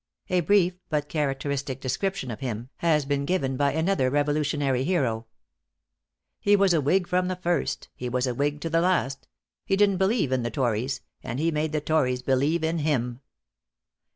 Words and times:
A 0.31 0.39
brief, 0.41 0.79
but 0.89 1.07
characteristic 1.07 1.79
description 1.79 2.31
of 2.31 2.39
him 2.39 2.69
has 2.77 3.05
been 3.05 3.23
given 3.23 3.55
by 3.55 3.73
another 3.73 4.09
Revolutionary 4.09 4.83
hero: 4.83 5.27
"He 6.39 6.55
was 6.55 6.73
a 6.73 6.81
whig 6.81 7.05
from 7.07 7.27
the 7.27 7.35
first 7.35 7.87
he 7.93 8.09
was 8.09 8.25
a 8.25 8.33
whig 8.33 8.61
to 8.61 8.69
the 8.71 8.81
last; 8.81 9.27
he 9.63 9.75
didn't 9.75 9.97
believe 9.97 10.31
in 10.31 10.41
the 10.41 10.49
tories, 10.49 11.01
and 11.21 11.39
he 11.39 11.51
made 11.51 11.71
the 11.71 11.81
tories 11.81 12.23
believe 12.23 12.63
in 12.63 12.79
him." 12.79 13.21